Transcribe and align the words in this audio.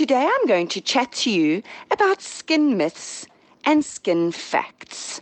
today 0.00 0.26
I'm 0.26 0.46
going 0.46 0.68
to 0.68 0.80
chat 0.80 1.12
to 1.12 1.30
you 1.30 1.62
about 1.90 2.22
skin 2.22 2.78
myths 2.78 3.26
and 3.66 3.84
skin 3.84 4.32
facts. 4.32 5.20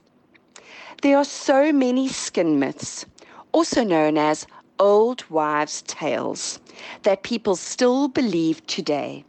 There 1.02 1.16
are 1.18 1.24
so 1.24 1.72
many 1.72 2.06
skin 2.06 2.60
myths, 2.60 3.04
also 3.50 3.83
known 3.83 4.17
as 4.17 4.46
old 4.78 5.28
wives' 5.30 5.83
tales, 5.83 6.60
that 7.02 7.25
people 7.25 7.56
still 7.56 8.06
believe 8.06 8.64
today. 8.68 9.25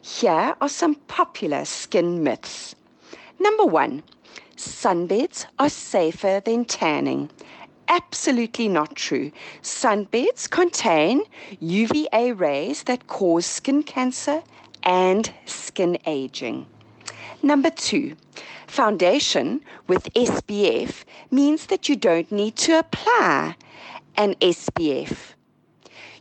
Here 0.00 0.56
are 0.62 0.68
some 0.70 0.94
popular 0.94 1.66
skin 1.66 2.22
myths. 2.22 2.74
Number 3.38 3.66
one, 3.66 4.02
sunbeds 4.56 5.44
are 5.58 5.68
safer 5.68 6.40
than 6.42 6.64
tanning. 6.64 7.28
Absolutely 7.88 8.68
not 8.68 8.96
true. 8.96 9.30
Sunbeds 9.60 10.48
contain 10.48 11.22
UVA 11.60 12.32
rays 12.32 12.84
that 12.84 13.08
cause 13.08 13.44
skin 13.44 13.82
cancer 13.82 14.42
and 14.86 15.30
skin 15.44 15.98
aging. 16.06 16.66
Number 17.42 17.68
two, 17.68 18.16
foundation 18.66 19.60
with 19.86 20.10
SPF 20.14 21.04
means 21.30 21.66
that 21.66 21.90
you 21.90 21.96
don't 21.96 22.32
need 22.32 22.56
to 22.56 22.78
apply 22.78 23.56
an 24.16 24.34
SPF 24.36 25.34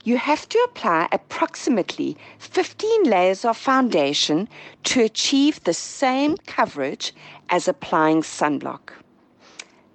you 0.06 0.18
have 0.18 0.48
to 0.48 0.60
apply 0.60 1.08
approximately 1.12 2.16
15 2.38 3.06
layers 3.06 3.44
of 3.44 3.58
foundation 3.58 4.48
to 4.84 5.02
achieve 5.02 5.62
the 5.64 5.74
same 5.74 6.38
coverage 6.46 7.12
as 7.50 7.68
applying 7.68 8.22
sunblock. 8.22 8.92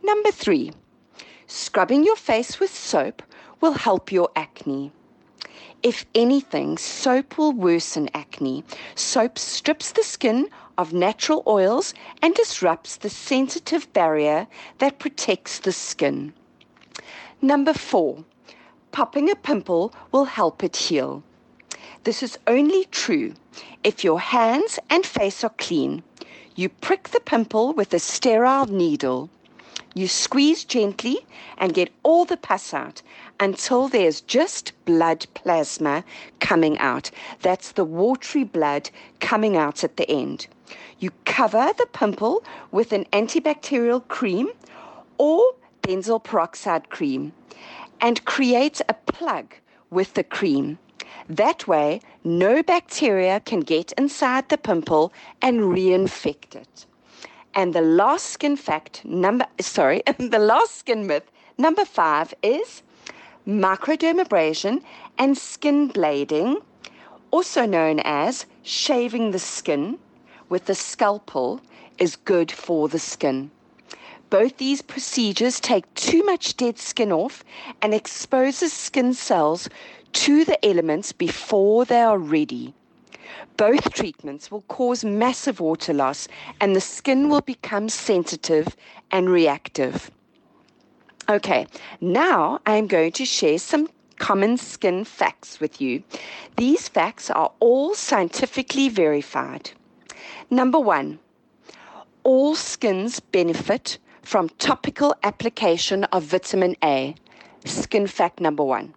Number 0.03 0.33
three, 0.33 0.73
scrubbing 1.47 2.05
your 2.05 2.17
face 2.17 2.59
with 2.59 2.75
soap 2.75 3.23
will 3.61 3.75
help 3.75 4.11
your 4.11 4.29
acne. 4.35 4.91
If 5.83 6.05
anything, 6.15 6.77
soap 6.77 7.39
will 7.39 7.53
worsen 7.53 8.11
acne. 8.13 8.65
Soap 8.95 9.39
strips 9.39 9.93
the 9.93 10.03
skin 10.03 10.49
of 10.77 10.93
natural 10.93 11.43
oils 11.47 11.95
and 12.21 12.35
disrupts 12.35 12.97
the 12.97 13.09
sensitive 13.09 13.91
barrier 13.95 14.47
that 14.79 14.99
protects 14.99 15.59
the 15.59 15.73
skin. 15.73 16.35
Number 17.41 17.73
four, 17.73 18.25
popping 18.93 19.31
a 19.31 19.37
pimple 19.37 19.95
will 20.13 20.27
help 20.27 20.63
it 20.63 20.77
heal. 20.77 21.23
This 22.05 22.23
is 22.23 22.39
only 22.47 22.85
true 22.85 23.33
if 23.83 24.05
your 24.05 24.21
hands 24.21 24.79
and 24.91 25.07
face 25.07 25.43
are 25.43 25.55
clean. 25.57 26.03
You 26.57 26.69
prick 26.69 27.09
the 27.09 27.21
pimple 27.21 27.73
with 27.73 27.95
a 27.95 27.99
sterile 27.99 28.67
needle. 28.67 29.31
You 29.95 30.09
squeeze 30.09 30.65
gently 30.65 31.27
and 31.57 31.73
get 31.73 31.91
all 32.03 32.27
the 32.27 32.37
pus 32.37 32.75
out 32.75 33.01
until 33.41 33.89
there's 33.89 34.21
just 34.21 34.73
blood 34.85 35.27
plasma 35.33 36.05
coming 36.39 36.79
out. 36.79 37.11
That's 37.41 37.73
the 37.73 37.85
watery 37.85 38.45
blood 38.45 38.91
coming 39.19 39.57
out 39.57 39.83
at 39.83 39.97
the 39.97 40.09
end. 40.09 40.47
You 40.99 41.11
cover 41.25 41.73
the 41.77 41.87
pimple 41.87 42.45
with 42.71 42.93
an 42.93 43.07
antibacterial 43.07 44.07
cream 44.07 44.51
or 45.17 45.55
benzoyl 45.83 46.23
peroxide 46.23 46.91
cream 46.91 47.33
and 48.01 48.25
create 48.27 48.83
a 48.89 48.95
plug 48.95 49.55
with 49.89 50.15
the 50.15 50.25
cream. 50.25 50.79
That 51.29 51.67
way, 51.67 52.01
no 52.23 52.63
bacteria 52.63 53.41
can 53.41 53.61
get 53.61 53.93
inside 53.93 54.49
the 54.49 54.59
pimple 54.59 55.13
and 55.41 55.61
reinfect 55.61 56.55
it. 56.55 56.87
And 57.55 57.75
the 57.75 57.81
last 57.81 58.27
skin 58.27 58.57
fact, 58.57 59.05
number, 59.05 59.47
sorry, 59.61 60.03
the 60.19 60.39
last 60.39 60.77
skin 60.77 61.07
myth, 61.07 61.31
number 61.59 61.85
five 61.85 62.35
is 62.43 62.83
microdermabrasion 63.47 64.83
and 65.19 65.37
skin 65.37 65.91
blading, 65.91 66.63
also 67.31 67.67
known 67.67 68.01
as 68.01 68.47
shaving 68.63 69.31
the 69.31 69.39
skin 69.39 69.99
with 70.49 70.69
a 70.69 70.75
scalpel, 70.75 71.61
is 71.99 72.17
good 72.17 72.51
for 72.51 72.89
the 72.89 72.99
skin. 72.99 73.51
Both 74.31 74.59
these 74.59 74.83
procedures 74.83 75.59
take 75.59 75.93
too 75.95 76.25
much 76.25 76.57
dead 76.57 76.79
skin 76.79 77.11
off 77.13 77.45
and 77.83 77.93
exposes 77.93 78.73
skin 78.73 79.13
cells 79.13 79.69
to 80.13 80.45
the 80.45 80.65
elements 80.65 81.13
before 81.13 81.85
they 81.85 82.01
are 82.01 82.19
ready. 82.19 82.75
Both 83.57 83.93
treatments 83.93 84.51
will 84.51 84.63
cause 84.63 85.05
massive 85.05 85.61
water 85.61 85.93
loss 85.93 86.29
and 86.61 86.75
the 86.75 86.81
skin 86.81 87.29
will 87.29 87.41
become 87.41 87.89
sensitive 87.89 88.77
and 89.11 89.29
reactive. 89.29 90.11
Okay, 91.31 91.69
now 92.01 92.59
I'm 92.67 92.89
going 92.89 93.13
to 93.13 93.25
share 93.25 93.59
some 93.59 93.89
common 94.19 94.57
skin 94.57 95.05
facts 95.05 95.61
with 95.61 95.81
you. 95.81 96.03
These 96.57 96.89
facts 96.89 97.31
are 97.31 97.53
all 97.61 97.95
scientifically 97.95 98.89
verified. 98.89 99.71
Number 100.51 100.81
one, 100.81 101.21
all 102.25 102.57
skins 102.57 103.21
benefit 103.21 103.99
from 104.23 104.49
topical 104.59 105.15
application 105.23 106.03
of 106.07 106.25
vitamin 106.25 106.75
A, 106.83 107.15
skin 107.65 108.09
fact 108.09 108.41
number 108.41 108.65
one. 108.65 108.93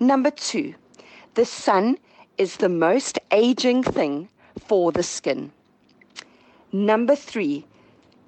Number 0.00 0.32
two, 0.32 0.74
the 1.34 1.44
sun 1.44 1.98
is 2.36 2.56
the 2.56 2.68
most 2.68 3.20
aging 3.30 3.84
thing 3.84 4.28
for 4.58 4.90
the 4.90 5.04
skin. 5.04 5.52
Number 6.72 7.14
three, 7.14 7.64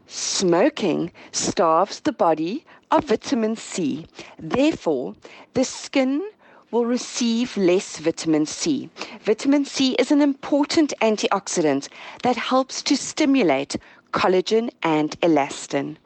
smoking 0.06 1.10
starves 1.32 1.98
the 1.98 2.12
body 2.12 2.64
of 2.92 3.04
vitamin 3.04 3.56
C. 3.56 4.06
Therefore, 4.38 5.14
the 5.54 5.64
skin 5.64 6.22
will 6.70 6.84
receive 6.84 7.56
less 7.56 7.98
vitamin 7.98 8.44
C. 8.44 8.91
Vitamin 9.22 9.64
C 9.64 9.94
is 9.94 10.12
an 10.12 10.20
important 10.20 10.92
antioxidant 11.00 11.88
that 12.22 12.36
helps 12.36 12.82
to 12.82 12.97
stimulate 12.97 13.76
collagen 14.12 14.70
and 14.82 15.19
elastin. 15.22 15.97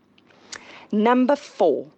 Number 0.93 1.35
four, 1.35 1.89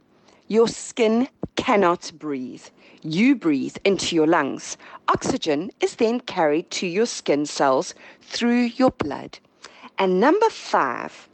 your 0.49 0.67
skin 0.69 1.29
cannot 1.57 2.11
breathe. 2.19 2.65
You 3.03 3.37
breathe 3.37 3.77
into 3.85 4.17
your 4.17 4.27
lungs. 4.27 4.79
Oxygen 5.09 5.71
is 5.81 5.97
then 5.97 6.21
carried 6.21 6.71
to 6.73 6.87
your 6.87 7.07
skin 7.07 7.45
cells 7.45 7.95
through 8.23 8.71
your 8.81 8.91
blood. 8.91 9.39
And 9.99 10.19
number 10.19 10.49
five, 10.49 11.29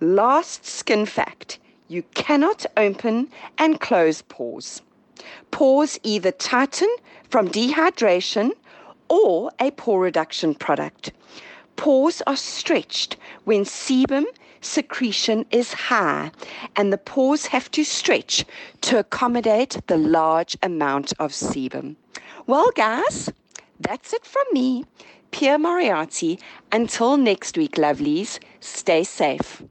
last 0.00 0.66
skin 0.66 1.06
fact 1.06 1.58
you 1.92 2.02
cannot 2.14 2.64
open 2.76 3.28
and 3.58 3.78
close 3.78 4.22
pores. 4.22 4.80
Pores 5.50 6.00
either 6.02 6.32
tighten 6.32 6.88
from 7.28 7.48
dehydration 7.48 8.52
or 9.08 9.52
a 9.60 9.70
pore 9.72 10.00
reduction 10.00 10.54
product. 10.54 11.12
Pores 11.76 12.22
are 12.26 12.36
stretched 12.36 13.16
when 13.44 13.64
sebum 13.64 14.24
secretion 14.62 15.44
is 15.50 15.74
high 15.74 16.30
and 16.76 16.92
the 16.92 16.98
pores 16.98 17.46
have 17.46 17.70
to 17.72 17.84
stretch 17.84 18.44
to 18.80 18.98
accommodate 18.98 19.76
the 19.86 19.98
large 19.98 20.56
amount 20.62 21.12
of 21.18 21.32
sebum. 21.32 21.96
Well, 22.46 22.70
guys, 22.74 23.30
that's 23.80 24.14
it 24.14 24.24
from 24.24 24.44
me, 24.52 24.84
Pierre 25.30 25.58
Moriarty. 25.58 26.38
Until 26.70 27.16
next 27.18 27.58
week, 27.58 27.72
lovelies, 27.72 28.38
stay 28.60 29.04
safe. 29.04 29.62